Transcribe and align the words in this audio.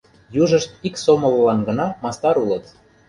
Южышт 0.41 0.69
ик 0.87 0.95
сомыллан 1.03 1.59
гына 1.67 1.87
мастар 2.03 2.35
улыт. 2.43 2.65